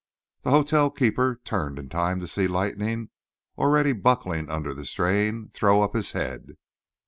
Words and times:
The 0.41 0.49
hotel 0.49 0.89
keeper 0.89 1.39
turned 1.45 1.77
in 1.77 1.87
time 1.87 2.19
to 2.21 2.27
see 2.27 2.47
Lightning, 2.47 3.11
already 3.55 3.93
buckling 3.93 4.49
under 4.49 4.73
the 4.73 4.83
strain, 4.83 5.51
throw 5.53 5.83
up 5.83 5.93
his 5.93 6.13
head. 6.13 6.57